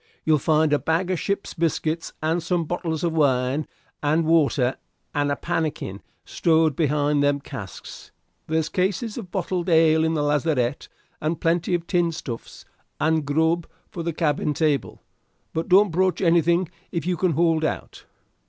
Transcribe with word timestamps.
You'll 0.25 0.39
find 0.39 0.73
a 0.73 0.79
bag 0.79 1.11
of 1.11 1.19
ship's 1.19 1.53
biscuit 1.53 2.11
and 2.23 2.41
some 2.41 2.65
bottles 2.65 3.03
of 3.03 3.13
wine 3.13 3.67
and 4.01 4.25
water 4.25 4.77
and 5.13 5.31
a 5.31 5.35
pannikin 5.35 6.01
stowed 6.25 6.75
behind 6.75 7.21
them 7.21 7.39
casks. 7.39 8.09
There's 8.47 8.67
cases 8.67 9.15
of 9.19 9.29
bottled 9.29 9.69
ale 9.69 10.03
in 10.03 10.15
the 10.15 10.23
lazarette, 10.23 10.87
and 11.21 11.39
plenty 11.39 11.75
of 11.75 11.85
tinned 11.85 12.15
stuffs 12.15 12.65
and 12.99 13.27
grub 13.27 13.67
for 13.91 14.01
the 14.01 14.11
cabin 14.11 14.55
table. 14.55 15.03
But 15.53 15.69
don't 15.69 15.91
broach 15.91 16.19
anything 16.19 16.69
if 16.91 17.05
you 17.05 17.15
can 17.15 17.33
hold 17.33 17.63
out." 17.63 18.05